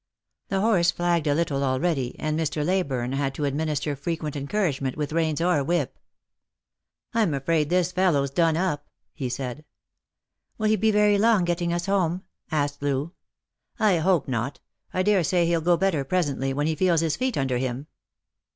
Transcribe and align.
The 0.47 0.61
horse 0.61 0.89
flagged 0.89 1.27
a 1.27 1.35
little 1.35 1.63
already, 1.63 2.17
and 2.17 2.35
Mr. 2.39 2.65
Leyburne 2.65 3.11
had 3.13 3.35
to 3.35 3.45
administer 3.45 3.95
frequent 3.95 4.35
encouragement 4.35 4.97
with 4.97 5.11
reins 5.13 5.39
or 5.39 5.63
whip." 5.63 5.99
I'm 7.13 7.35
afraid 7.35 7.69
this 7.69 7.91
fellow's 7.91 8.31
done 8.31 8.57
up," 8.57 8.89
he 9.13 9.29
said." 9.29 9.63
Will 10.57 10.69
he 10.69 10.75
be 10.75 10.89
very 10.89 11.19
long 11.19 11.43
getting 11.45 11.71
us 11.71 11.85
home 11.85 12.21
P" 12.21 12.25
asked 12.57 12.81
Loo." 12.81 13.11
I 13.79 13.97
hope 13.97 14.27
not. 14.27 14.59
I 14.91 15.03
daresay 15.03 15.45
he'll 15.45 15.61
go 15.61 15.77
better 15.77 16.03
presently 16.03 16.51
when 16.51 16.65
he 16.65 16.73
feels 16.73 17.01
his 17.01 17.15
feet 17.15 17.37
under 17.37 17.59
him." 17.59 17.85